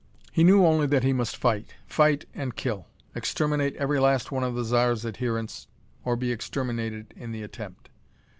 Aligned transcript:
He 0.31 0.43
knew 0.43 0.65
only 0.65 0.87
that 0.87 1.03
he 1.03 1.13
must 1.13 1.37
fight; 1.37 1.75
fight 1.85 2.25
and 2.33 2.55
kill; 2.55 2.87
exterminate 3.13 3.75
every 3.75 3.99
last 3.99 4.31
one 4.31 4.43
of 4.43 4.55
the 4.55 4.63
Zar's 4.63 5.05
adherents 5.05 5.67
or 6.03 6.15
be 6.15 6.31
exterminated 6.31 7.13
in 7.15 7.31
the 7.31 7.43
attempt. 7.43 7.91